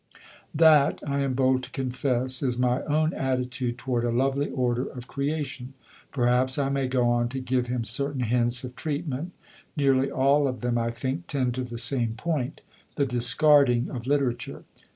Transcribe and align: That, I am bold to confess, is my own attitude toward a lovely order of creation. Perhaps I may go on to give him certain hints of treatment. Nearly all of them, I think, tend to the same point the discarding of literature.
That, 0.55 0.99
I 1.05 1.19
am 1.19 1.35
bold 1.35 1.61
to 1.61 1.69
confess, 1.69 2.41
is 2.41 2.57
my 2.57 2.81
own 2.85 3.13
attitude 3.13 3.77
toward 3.77 4.03
a 4.03 4.09
lovely 4.11 4.49
order 4.49 4.87
of 4.87 5.05
creation. 5.05 5.75
Perhaps 6.11 6.57
I 6.57 6.69
may 6.69 6.87
go 6.87 7.07
on 7.07 7.29
to 7.29 7.39
give 7.39 7.67
him 7.67 7.83
certain 7.83 8.21
hints 8.23 8.63
of 8.63 8.75
treatment. 8.75 9.31
Nearly 9.77 10.09
all 10.09 10.47
of 10.47 10.61
them, 10.61 10.75
I 10.75 10.89
think, 10.89 11.27
tend 11.27 11.53
to 11.53 11.63
the 11.63 11.77
same 11.77 12.13
point 12.15 12.61
the 12.95 13.05
discarding 13.05 13.91
of 13.91 14.07
literature. 14.07 14.63